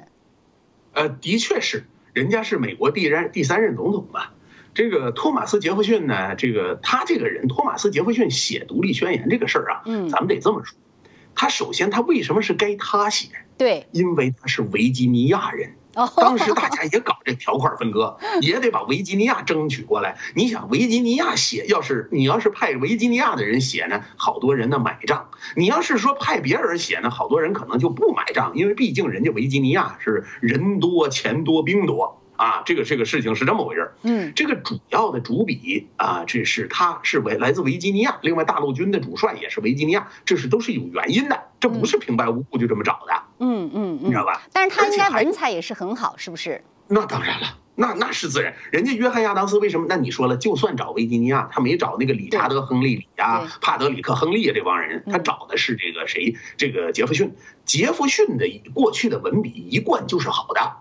[0.92, 4.34] 呃，的确是，人家是美国第任第三任总统吧。
[4.74, 10.76] 这个托马斯·杰弗逊呢，这个他这个人，托马斯·杰弗逊写独立宣言这个事儿啊，嗯，咱们得这么说。
[11.40, 13.28] 他首先，他为什么是该他写？
[13.56, 15.74] 对，因为他是维吉尼亚人。
[15.94, 20.18] 当时大家也搞这条块分割， 也得把维吉尼亚争取过来。
[20.34, 32.19] 你想，维吉尼亚写，要是你要是派维吉尼亚的人写呢，好多人呢买账；你要是说派别人写呢，好多人可能就不买账，因为毕竟人家维吉尼亚是人多钱多兵多。
[32.40, 33.94] 啊，这个这个事情是这么回事儿。
[34.00, 43.12] 嗯，这个主要的主笔啊，这是他是维来自维吉尼亚，另外大陆军的主帅也是维吉尼亚，这是都是有原因的，这不是平白无故就这么找的。
[43.40, 44.40] 嗯嗯，你知道吧？
[44.54, 46.64] 但是他应该文采也是很好，是不是？
[46.88, 48.54] 那当然了，那那是自然。
[48.72, 49.84] 人家约翰亚当斯为什么？
[49.86, 56.36] 那你说了，就算找维吉尼亚，他没找那个理查德·亨利里啊、帕德里克·亨利啊这帮人，他找的是这个谁？
[56.56, 57.34] 这个杰弗逊。
[57.66, 60.76] 杰弗逊的过去的文笔一贯就是好的。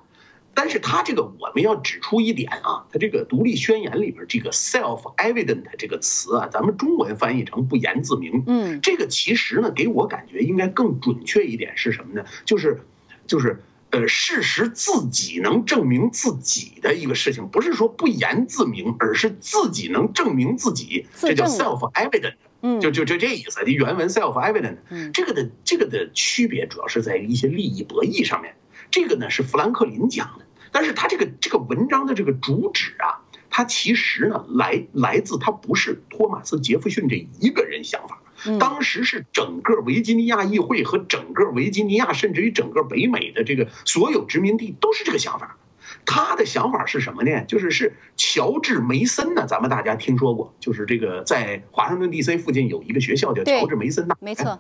[0.54, 8.44] 但是他这个我们要指出一点啊，他这个独立宣言里边这个 self-evident 这个词啊，咱们中文翻译成不言自明。
[8.46, 12.26] 嗯，这个其实呢，给我感觉应该更准确一点是什么呢？
[12.46, 12.82] 就是，
[13.26, 22.36] 就是呃，事实自己能证明自己的一个事情，不是说不言自明，而是自己能证明自己，这叫 self-evident。
[22.62, 23.62] 嗯，就就就这意思。
[23.66, 28.54] 这原文 self-evident，嗯这个的这个的区别主要是在于一些利益博弈上面。
[28.92, 38.22] 这个呢是富兰克林讲的，但是他这个这个文章的这个主旨啊，他其实呢来来自他不是托马斯·杰弗逊这一个人想法，
[38.60, 45.58] 当时是整个维吉尼亚议会和整个维吉尼亚，甚至于整个北美的这个所有殖民地都是这个想法。
[46.06, 47.44] 他的想法是什么呢？
[47.46, 52.38] 就是是乔治·梅森呢，咱们大家听说过，就是这个在华盛顿 D.C.
[52.38, 54.60] 附近有一个学校叫乔治·梅森大没错。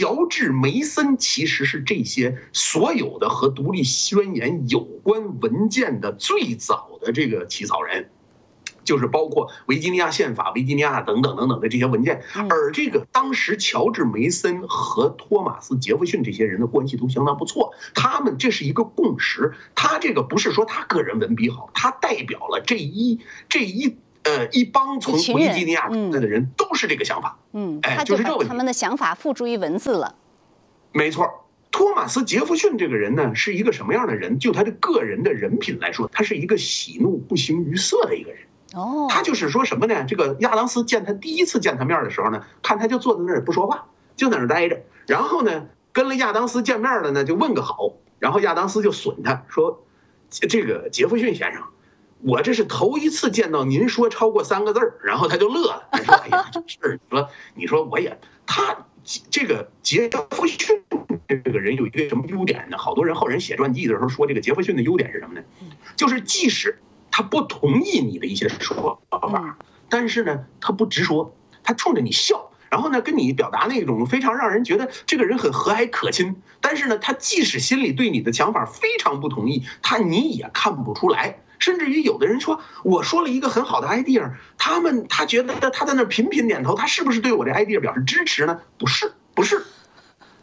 [0.00, 8.08] 乔治·梅森其实是这些所有的和独立宣言有关文件的最早的这个起草人，
[8.82, 12.22] 就是包括维吉尼亚宪法、维吉尼亚等等等等的这些文件。
[12.48, 19.52] 而这个当时乔治·梅森和托马斯·杰弗逊这些人的关系都相当不错，他们这是一个共识。
[19.74, 23.98] 他这个不是说他个人文笔好，他代表了这一这一。
[24.38, 27.38] 呃，一帮从维吉尼亚来的人都是这个想法。
[27.52, 30.14] 嗯，他就把他们的想法付诸于文字了。
[30.92, 34.38] 没错，托马斯·杰弗逊这个人呢，是一个什么样的人？
[34.38, 38.40] 就他的个人的人品来说，他是一个喜怒不形于色的一个人。
[38.74, 40.04] 哦，他就是说什么呢？
[40.06, 44.80] 这个亚当斯见他第一次见他面的时候呢，看他就坐在那儿不说话，就在那儿待着。
[45.06, 47.92] 然后呢，跟了亚当斯见面了呢，就问个好。
[48.18, 49.82] 然后亚当斯就损他说
[50.28, 51.62] ：“这个杰弗逊先生。”
[52.22, 58.86] 我这是头一次见到您说超过三个字儿，然后他就乐了， 他说：“哎呀，这事儿，说你说我也他
[59.30, 60.82] 这个杰弗逊
[61.26, 62.76] 这个人有一个什么优点呢？
[62.76, 65.42] 好多人后人写传记的时候说这个杰弗逊的优点是什么呢？
[65.96, 66.78] 就是即使
[67.10, 69.56] 他不同意你的一些说法，
[69.88, 76.36] 但是呢，他不直说，他冲着你笑，然后呢，跟你表达那种非常让人觉得这个人很和蔼可亲。
[76.60, 88.60] 但是呢，他即使心里对你的想法非常不同意，他你也看不出来。”甚至于有的人说，我说了一个很好的 idea，他们他觉得他在那频频点头，他是不是对我这 idea 表示支持呢？
[88.78, 89.62] 不是，不是，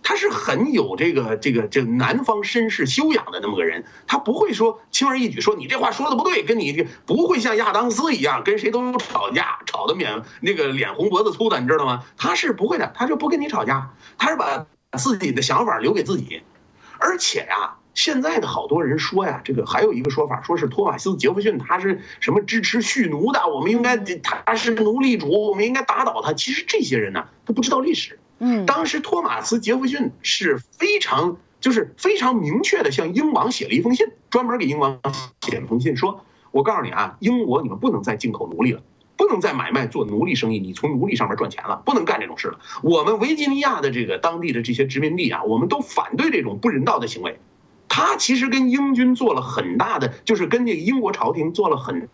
[0.04, 12.04] 他是很有这个这个这个南方绅士修养的那么个人，他不会说轻而易举说你这话说的不对，跟你不会像亚当斯一样跟谁都吵架，吵得免那个脸红脖子粗的，你知道吗？
[12.16, 14.68] 他是不会的，他就不跟你吵架，他是把
[15.00, 16.44] 自己的想法留给自己，
[17.00, 17.77] 而且呀。
[17.98, 26.32] 现在的好多人说呀，这个还有一个说法，说是托马斯·杰弗逊他是什么支持蓄奴的，我们应该他是奴隶主，我们应该打倒他。
[26.32, 28.20] 其实这些人呢，他不知道历史。
[28.38, 35.00] 嗯，当时托马斯·杰弗逊是非常就是非常明确的向英王写了一封信，专门给英王
[35.42, 38.84] 写了封信，说我告诉你啊，英国你们不能再进口奴隶了，
[39.16, 42.60] 不能再买卖做奴隶生意，你从奴隶上面赚钱了，不能干这种事了。
[42.84, 47.40] 我们维吉尼亚的这个当地的这些殖民地啊，我们都反对这种不人道的行为。
[47.98, 52.08] 他其实跟英军做了很大的，就是跟这个英国朝廷做了很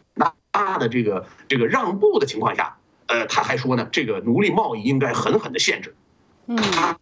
[0.49, 5.93] 大的这个这个让步的情况下，呃，他还说呢，这个奴隶贸易应该狠狠的限制。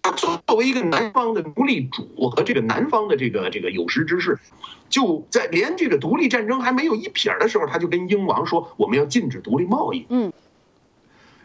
[0.01, 4.39] 他作为一个南方的奴隶主和这个南方的这个这个有识之士，
[4.89, 10.07] 就在连这个独立战争还没有一撇的时候，他就跟英王说我们要禁止独立贸易。
[10.09, 10.33] 嗯，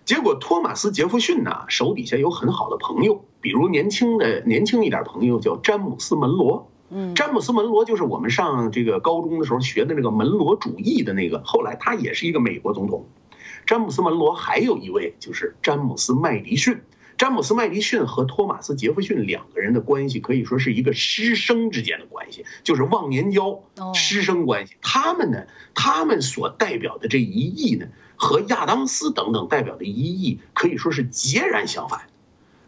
[0.06, 6.70] 结果托马斯·杰弗逊呢，手底下有很好的朋友，比如年轻的年轻一点朋友叫詹姆斯·门罗。
[7.14, 13.06] 詹姆斯·门罗就是我们上这个高中的时候学的那个门罗主义的那个，后来他也是一个美国总统。
[13.66, 16.80] 詹姆斯·门罗还有一位就是詹姆斯·麦迪逊。
[17.18, 23.58] 詹姆斯·麦迪逊和托马斯·杰弗逊两个人的关系可以说是一个师生之间的关系，就是忘年交，
[23.94, 24.76] 师生关系。
[24.82, 32.02] 他们呢，他们所代表的这一翼呢，和亚当斯等等代表的一翼可以说是截然相反。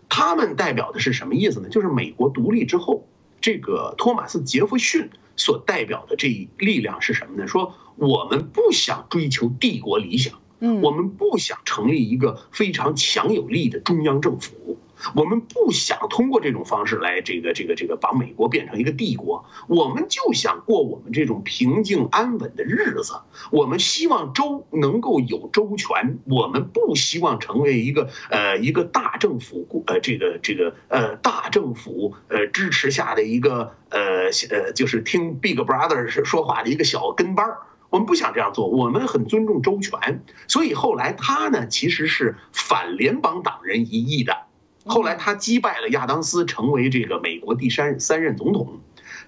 [0.09, 1.69] 他们代表的是什么意思呢？
[1.69, 3.07] 就是美国独立之后。
[3.41, 7.47] 这个托马斯·杰弗逊所代表的这一力量是什么呢？
[7.47, 14.79] 说我们不想追求帝国理想，嗯，我们不想成立一个非常强有力的中央政府。
[15.15, 23.21] 我们不想通过这种方式来这个这个这个把美国变成一个帝国，我们就想过我们这种平静安稳的日子。
[23.51, 37.59] 我们希望周能够有周全，我们不希望成为一个呃一个大政府呃这个这个呃大政府呃支持下的一个呃呃就是听 Big Brother 说话的一个小跟班儿。
[37.91, 40.23] 我们不想这样做，我们很尊重周全。
[40.47, 44.37] 所以后来他呢其实是反联邦党人一役的。
[44.89, 48.81] 后来他击败了亚当斯，成为这个美国第三三任总统。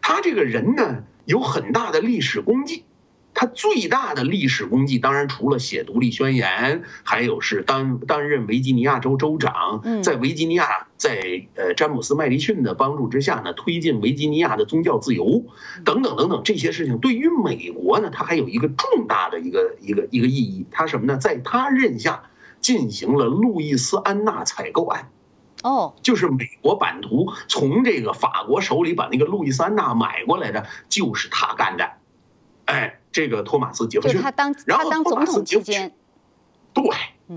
[0.03, 2.85] 他这个人呢，有很大的历史功绩。
[3.33, 10.03] 他最大的历史功绩，当然除了写独立宣言，还有是担担任维吉尼亚州州长。
[10.03, 15.45] 在维吉尼亚，在呃詹姆斯麦迪逊的帮助之下呢，推进维吉尼亚的宗教自由，
[15.85, 20.67] 等等等等这些事情，对于美国呢，他还有一个重大的一个一个一个意义。
[20.73, 21.17] 他什么呢？
[21.17, 22.25] 在他任下
[22.61, 25.09] 进行了路易斯安那采购案。
[25.63, 31.93] 哦，就是美国版图从这个法国手里把那个路易斯安那买过来的，就是他干的。
[32.65, 35.93] 哎，这个托马斯杰弗逊，他当然后总统期间，
[36.73, 36.85] 对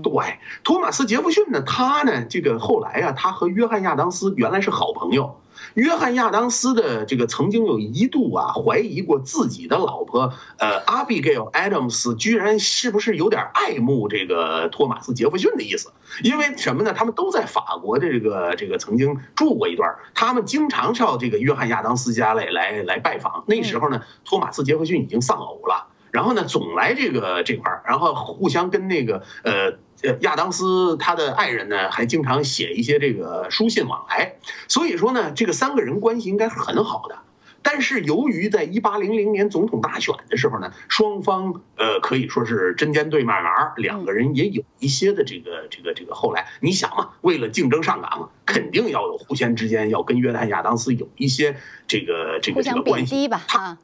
[0.02, 5.40] 对，托马斯杰弗逊呢，他呢，这个后来啊，他和约翰亚当斯原来是好朋友。
[5.72, 15.90] 约翰亚当斯的这个曾经有一度啊怀疑过自己的老婆呃 Abigail Adams 居然是不是有点爱慕这个托马斯杰弗逊的意思？
[16.22, 16.92] 因为什么呢？
[16.92, 23.44] 他们都在法国的这个这个曾经住过一段，他们经常上这个约翰亚当斯家来来来拜访。
[23.46, 29.76] 那时候呢，托马斯杰弗逊已经丧偶了，然后呢总来这个这块儿，然后互相跟那个呃。
[30.20, 34.34] 亚当斯他的爱人呢，还经常写一些这个书信往来，
[34.68, 37.20] 所以说呢，这个三个人关系应该是很好的。
[37.62, 46.14] 但是由于在一八零零年总统大选的时候呢，双方呃可以说是针尖对麦芒，两个人也有一些的这个这个这个。
[46.14, 51.56] 后来你想嘛，为了竞争上岗嘛，肯定要有互相之间要跟约翰亚当斯有一些
[51.86, 53.40] 这个这个这个关系吧？
[53.48, 53.78] 他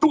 [0.00, 0.08] 对，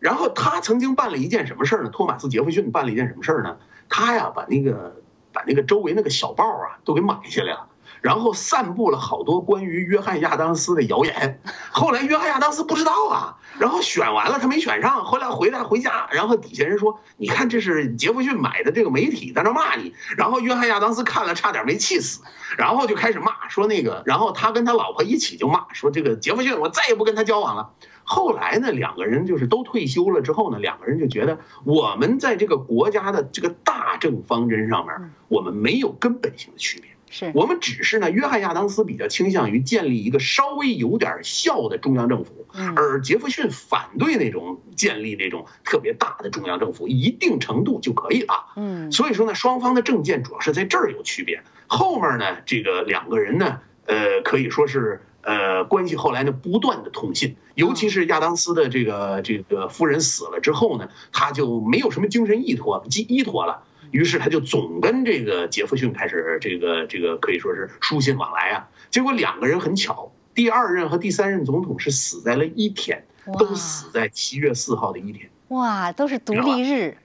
[0.00, 1.90] 然后他曾经办了一件什么事儿呢？
[1.90, 3.56] 托马斯杰弗逊办了一件什么事儿呢？
[3.88, 4.96] 他呀把那个
[5.32, 7.66] 把那个周围那个小报啊都给买下来了。
[8.00, 11.40] 然后散布了好多关于约翰亚当斯的谣言，
[11.72, 22.22] 后来约翰亚当斯不知道啊，然后选完了他没选上，后来回来回家，然后底下人说，你看这是杰弗逊买的这个媒体在那骂你，然后约翰亚当斯看了差点没气死，
[22.56, 27.70] 然后就开始骂说那个，然后他跟他老婆一起就骂说这个杰弗逊我再也不跟他交往了。
[28.10, 36.88] 后来呢，两个人就是都退休了之后呢，两个人就觉得我们在这个国家的这个大政方针上面，我们没有根本性的区别。
[37.10, 42.46] 是我们只是呢，约翰亚当斯比较倾向于建立一个稍微有点效的中央政府，
[42.76, 48.52] 而杰弗逊反对那种建立那种特别大的中央政府，一定程度就可以了。
[48.56, 51.42] 嗯，所以说呢，双方的政见主要是在这儿有区别。
[51.66, 63.62] 后面呢，这个两个人呢，呃，可以说是呃关系后来呢不断的通信，尤其是亚当斯的这个这个夫人死了之后呢，他就没有什么精神依托依依托了。
[63.90, 68.68] 于是他就总跟这个杰弗逊开始这个这个可以说是书信往来啊。
[68.90, 73.04] 结果两个人很巧，第二任和第三任总统是死在了一天，
[73.38, 75.28] 都死在七月四号的一天。
[75.48, 76.96] 哇，都是独立日，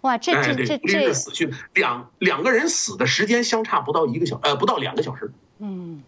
[0.00, 5.30] 哇，这这这这死去两两个人死的时间相差不到一个小呃不到两个小时。
[5.60, 6.02] 嗯。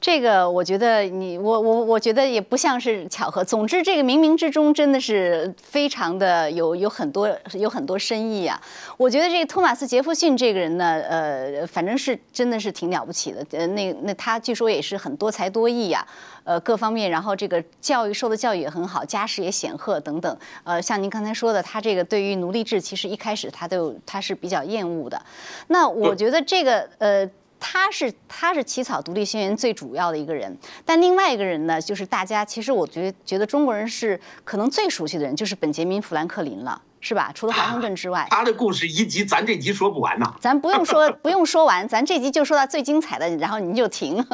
[0.00, 3.42] 这个我觉得你我我我觉得也不像是巧合。
[3.42, 8.60] 总之，这个冥冥之中真的是非常的有有很多有很多深意啊。
[8.96, 13.44] 我觉得这个托马斯杰弗逊这个人呢，呃，反正是真的是挺了不起的。
[13.50, 16.06] 呃，那那他据说也是很多才多艺呀，
[16.44, 20.38] 呃，各方面，然后这个教育受的教育也很好，家世也显赫等等。
[20.62, 25.20] 呃，像您刚才说的，他这个对于奴隶制其实一开始他都他是比较厌恶的。
[25.66, 27.28] 那我觉得这个呃。
[27.60, 37.30] 他是他是起草独立宣言最主要的一个人，但另外一个人呢，就是大家其实我觉得觉得中国人是可能最熟悉的人，就是本杰明·富兰克林了，是吧？
[37.34, 40.34] 除了华盛顿之外，他的故事一集咱这集说不完呐。
[40.40, 44.24] 咱不用说不用说完，咱这集就说到最精彩的，然后您就停。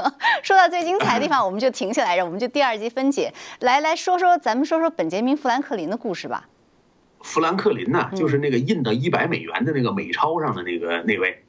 [0.43, 3.33] 说到最精彩的地方，我们就停下来，我们就第二集分解。
[3.61, 6.47] 来来说说，咱们说说本杰明·富兰克林的故事吧。
[7.23, 11.43] 富兰克林呢，就是那个印的一百美元的那个美钞上的那个那位。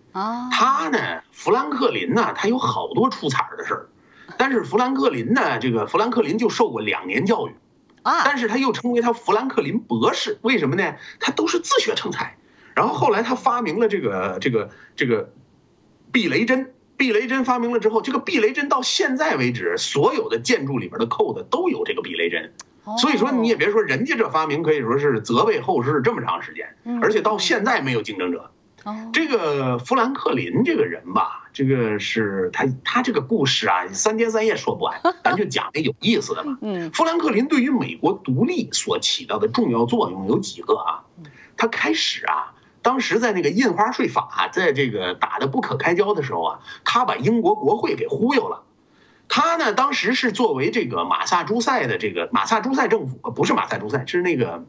[0.50, 0.98] 他呢，
[1.32, 3.90] 富兰克林呢，他有好多出彩的事儿，
[4.38, 7.52] 但是富兰克林呢，这个富兰克林就受过两年教育，
[8.02, 10.96] 啊，但是他又称为他富兰克林博士，为什么呢？
[11.20, 12.38] 他都是自学成才，
[12.74, 15.34] 然后后来他发明了这个这个这个
[16.14, 22.54] 避雷针，避雷针发明了之后，这个避雷针到现在为止，所有的建筑里边的扣子都有这个避雷针，
[23.00, 28.50] 所以说你也别说人家这发明可以说是责备后世这么长时间，而且到现在没有竞争者。
[29.12, 36.58] 这个富兰克林这个人吧，这个是他他这个故事啊，三天三夜说不完， 咱就讲点有意思的吧。
[36.62, 41.04] 嗯，富兰克林对于美国独立所起到的重要作用有几个啊？
[41.58, 48.64] 他开始啊，当时在那个印花税法在这个打得不可开交的时候啊，他把英国国会给忽悠了。
[49.28, 54.66] 他呢，当时是作为这个马萨诸塞的这个马萨诸塞政府，不是马萨诸塞，是那个。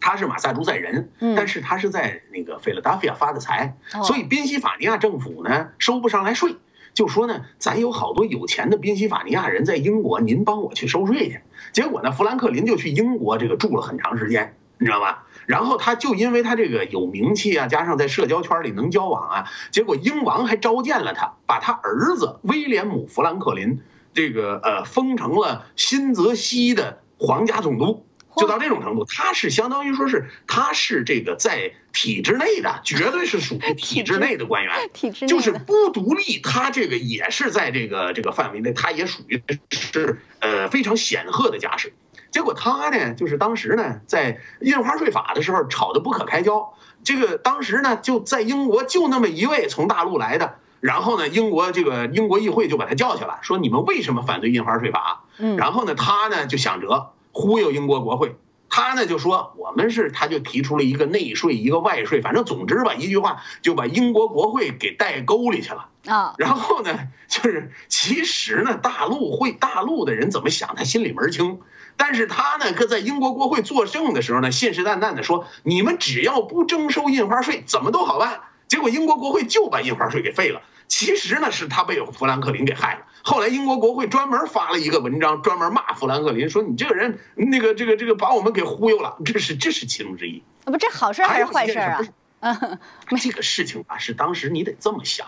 [0.00, 6.56] 他是马萨诸塞人，但是他是在那个费拉达菲亚发的财，所以宾夕法尼亚政府呢收不上来税，
[6.94, 11.40] 就说呢，咱有好多有钱的宾夕法尼亚人在英国，您帮我去收税去。
[11.72, 15.26] 结果呢，富兰克林就去英国这个住了很长时间，你知道吧？
[15.46, 23.80] 然后他就因为他这个有名气啊，加上在社交圈里能交往啊，结果英王还召见了他，把他儿子威廉姆·富兰克林
[24.14, 28.06] 这个呃封成了新泽西的皇家总督。
[28.36, 41.92] 就到这种程度，他是相当于说是他是这个在体制内的，绝对是属于体制内的官员， 体制就是不独立，他这个也是在这个这个范围内，他也属于是呃非常显赫的家世。
[42.30, 46.72] 结果他呢，就是当时呢在印花税法的时候吵得不可开交，
[47.02, 55.24] 这个当时呢就在英国就那么一位从大陆来的，然后呢英国这个英国议会就把他叫去了，说你们为什么反对印花税法？
[55.38, 57.10] 嗯，然后呢他呢就想着。
[57.32, 58.36] 忽悠英国国会，
[58.68, 66.34] 他呢就说我们是，他就提出了一个内税，一个外税，反正总之吧，一句话就把英国国会给带沟里去了啊。
[66.38, 71.60] 然后呢，就是其实呢，大陆会大陆的人怎么想，他心里门清。
[71.96, 78.40] 但是他呢，搁在英国国会作证的时候呢，信誓旦旦的说，你们只要不征收印花税，怎么都好办。
[78.68, 80.62] 结果英国国会就把印花税给废了。
[80.88, 83.00] 其实呢是他被富兰克林给害了。
[83.22, 89.16] 后来英国国会专门发了一个文章，专门骂富兰克林，说你这个人那个这个这个把我们给忽悠了。
[89.24, 90.42] 这是这是其中之一。
[90.64, 92.00] 不，这好事还是坏事啊？
[92.40, 92.78] 嗯，
[93.18, 95.26] 这个事情啊，是当时你得这么想，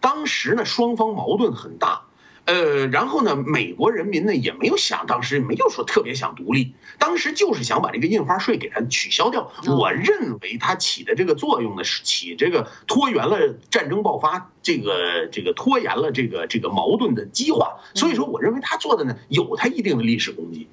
[0.00, 2.02] 当时呢双方矛盾很大。
[2.44, 9.52] 呃，然后呢，美国人民呢也没有想，当时没有说特别想独立，当时就是想把这个印花税给它取消掉。
[9.66, 17.76] 我认为它起的这个作用呢，是起这个拖延了战争爆发，这个这个拖延了这个这个矛盾的激化。
[17.94, 20.68] 所以说，我认为他做的呢有他一定的历史功绩。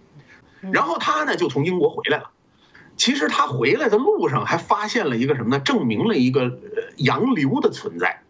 [0.71, 2.31] 然后他呢就从英国回来了，
[2.97, 5.59] 其实他回来的路上还发现了一个什么呢？
[5.59, 6.59] 证明了一个
[6.97, 8.23] 洋流的存在。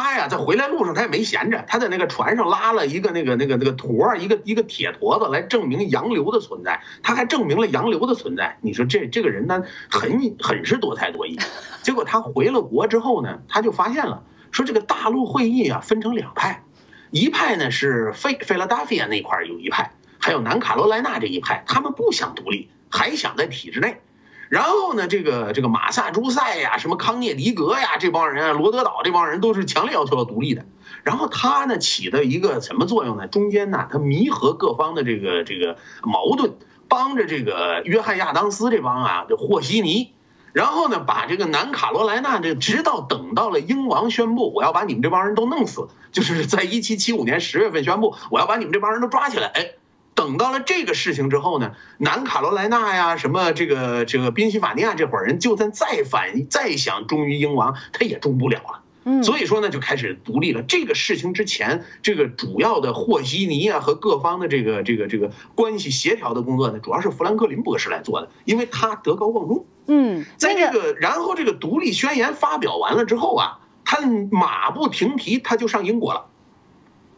[0.00, 6.80] 他呀，在回来路上，他也没闲着，他在那个船上拉了一个那个那个那个坨一个一个铁坨子来证明洋流的存在。
[7.02, 8.58] 他还证明了洋流的存在。
[8.60, 11.36] 你说这这个人呢，很很是多才多艺。
[11.82, 14.22] 结果他回了国之后呢，他就发现了，
[14.52, 16.62] 说这个大陆会议啊，分成两派，
[17.10, 19.90] 一派呢是费费拉达菲亚那块有一派，
[20.20, 24.00] 还有南卡罗来纳这一派，他们不想独立，还想在体制内。
[24.48, 30.64] 然后呢，这个这个马萨诸塞呀，什么康涅狄格呀，这帮人啊，罗德岛这帮人都是强烈要求要独立的。
[31.04, 33.26] 然后他呢起的一个什么作用呢？
[33.26, 36.54] 中间呢，他弥合各方的这个这个矛盾，
[36.88, 40.12] 帮着这个约翰亚当斯这帮啊，就和稀泥。
[40.54, 49.72] 然后呢，把这个南卡罗来纳这，直到等到了英王宣布我要把你们这帮人都弄死，就是在一七七五年十月份宣布我要把你们这帮人都抓起来，哎。
[50.18, 58.82] 等到了这个事情之后呢，南卡罗来纳呀，什么这个这个宾夕法尼亚这伙人，就算再反再想忠于英王，他也忠不了了。
[59.04, 60.62] 嗯，所以说呢，就开始独立了。
[60.62, 69.66] 这个事情之前，这个主要的和稀泥啊和各方的这个这个这个关系协调的工作呢，主要是富兰克林博士来做的，因为他德高望重。
[69.86, 76.26] 嗯，在这个然后这个独立宣言发表完了之后啊，他马不停蹄，他就上英国了。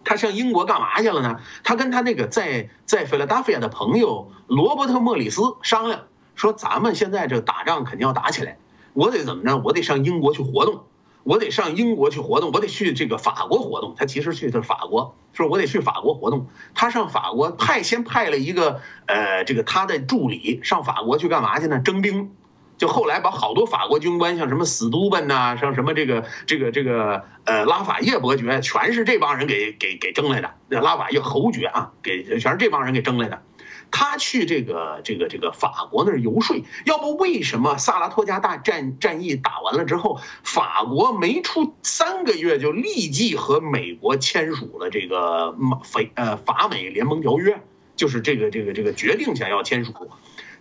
[0.05, 1.41] 他上英国干嘛去了呢？
[1.63, 6.03] 他跟他那个在在菲拉达菲亚的朋友罗伯特·莫里斯商量，
[6.35, 8.57] 说咱们现在这打仗肯定要打起来，
[8.95, 9.59] 我得怎么着？
[9.59, 10.85] 我得上英国去活动，
[11.23, 13.95] 我得上英国去活动，我得去这个法国活动。
[13.97, 16.49] 他其实去的是法国，说我得去法国活动。
[16.75, 21.79] 他上法国派先派了一个呃这个他的助理上法国去干嘛去呢？
[21.79, 22.33] 征兵。
[22.81, 30.55] 就后来把好多法国军官，像什么史都本呐，像什么这个这个这个呃拉法叶伯爵，全是这帮人给给给征来的。
[30.71, 33.43] 那拉法叶侯爵啊，给全是这帮人给征来的。
[33.91, 36.57] 他去这个这个这个法国那儿游说，
[36.87, 47.61] 要不为什么萨拉托加大战战役打完了之后，法国没出三个月就立即和美国签署了这个美呃法美联盟条约，
[47.95, 49.93] 就是这个这个这个决定想要签署。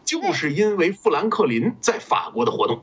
[0.09, 2.81] 就是因为富兰克林在法国的活动。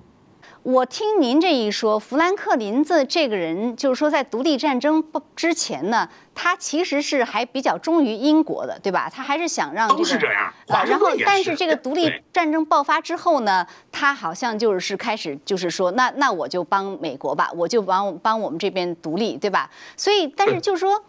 [0.63, 5.03] 我听您这一说，富兰克林这这个人，就是说在独立战争
[5.35, 9.11] 之前呢，他其实是还比较忠于英国的，对吧？
[9.13, 10.53] 他还是想让都是这样。
[10.69, 19.71] 然后，但是这个独立战争爆发之后呢，他好像就是开始就是说，那那我就帮美国吧，我就帮帮我们这边独立，对吧？
[19.97, 21.03] 所以，但是就是说。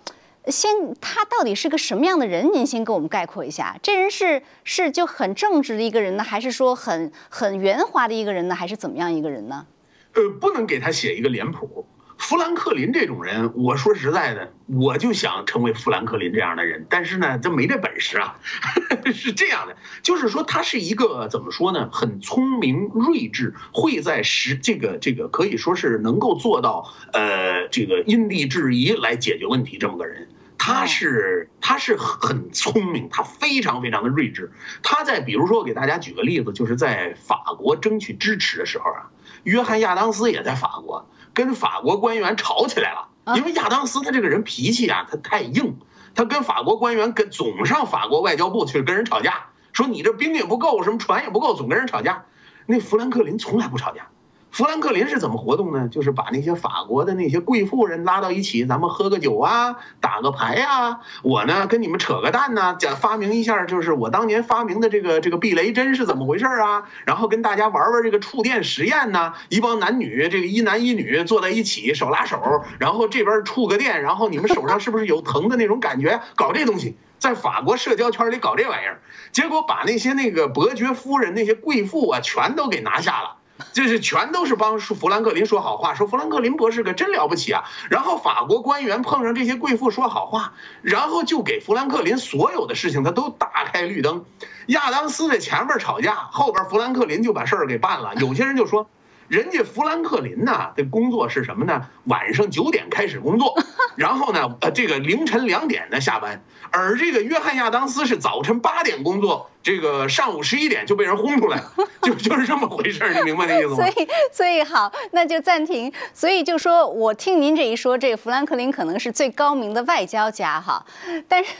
[0.50, 0.72] 先，
[1.02, 2.52] 他到底是个什么样的人？
[2.54, 3.78] 您先给我们概括一下。
[3.82, 9.66] 这人是是就很正直的一个人呢，还是说很很圆滑的一个人呢，还是怎么样一个人呢？
[10.14, 11.86] 呃，不能给他写一个脸谱。
[12.18, 18.40] 富兰克林这种人，我说实在的，我就想成为富兰克林这样的人，但是呢，这没这本事啊。
[19.14, 21.88] 是这样的，就是说他是一个怎么说呢？
[21.92, 30.28] 很聪明、睿智，会在实这个这个可以说是能够做到呃这个因地制宜来解决问题这么个人。
[30.68, 34.52] 他是他是很聪明，他非常非常的睿智。
[34.84, 39.08] 他在比如说，我给大家举个例子，就是在法国争取支持的时候啊，
[39.44, 43.08] 约翰亚当斯也在法国跟法国官员吵起来了。
[43.38, 45.78] 因为亚当斯他这个人脾气啊，他太硬，
[46.14, 52.26] 他跟法国官员跟总上法国外交部去跟人吵架，说你这兵也不够，什么船也不够，总跟人吵架。
[52.66, 54.10] 那富兰克林从来不吵架。
[54.58, 55.88] 富兰克林是怎么活动呢？
[55.88, 61.02] 就是把那些法国的那些贵妇人拉到一起，咱们喝个酒啊，打个牌啊。
[61.22, 66.90] 我呢跟你们扯个蛋呢，讲发明一下，就是我当年发明的这个这个避雷针是怎么回事啊？
[67.06, 69.36] 然后跟大家玩玩这个触电实验呢。
[69.50, 76.20] 一帮男女，这个一男一女坐在一起，手拉手，然后这边触个电，然后你们手上是不是有疼的那种感觉？
[76.36, 79.02] 搞这东西，在法国社交圈里搞这玩意儿，
[79.32, 83.36] 结果把那些那个伯爵夫人、那些贵妇啊，全都给拿下了。
[83.74, 87.64] 就是全都是帮富兰克林说好话，说富兰克林博士可真了不起啊。
[87.90, 94.26] 然后法国官员碰上这些贵妇说好话，然后就给富兰克林所有的事情他都打开绿灯。
[94.68, 98.14] 亚当斯在前面吵架，后边富兰克林就把事儿给办了。
[98.16, 98.90] 有些人就说，
[99.28, 101.88] 人家富兰克林呢的工作是什么呢？
[102.04, 103.56] 晚上九点开始工作，
[103.96, 106.44] 然后呢，呃，这个凌晨两点呢下班。
[106.72, 113.76] 而这个约翰亚当斯是早晨八点工作，这个上午十一点就被人轰出来了，就就是这么回事儿，你明白那意思吗？
[113.78, 115.92] 所以，所以好，那就暂停。
[116.14, 120.86] 所以就说，我听您这一说，这个富兰克林可能是最高明的外交家哈，
[121.28, 121.54] 但是，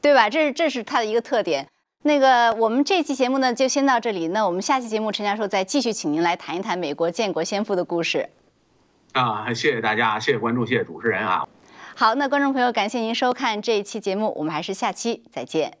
[0.00, 0.28] 对吧？
[0.28, 1.66] 这是这是他的一个特点。
[2.02, 4.28] 那个，我们这期节目呢就先到这里。
[4.28, 8.28] 那我们下期节目，陈教授再继续请您来谈一谈美国建国先父的故事。
[9.12, 11.46] 啊，谢谢大家，谢谢关注，谢谢主持人啊。
[12.00, 15.76] 好那观众朋友感谢您收看这一期节目我们还是下期再见。